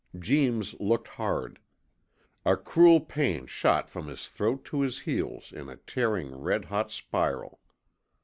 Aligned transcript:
Jeems 0.17 0.73
looked 0.79 1.09
hard. 1.09 1.59
A 2.43 2.57
cruel 2.57 3.01
pain 3.01 3.45
shot 3.45 3.87
from 3.87 4.07
his 4.07 4.27
throat 4.27 4.65
to 4.65 4.81
his 4.81 5.01
heels 5.01 5.51
in 5.53 5.69
a 5.69 5.75
tearing 5.77 6.33
red 6.33 6.65
hot 6.65 6.89
spiral. 6.89 7.59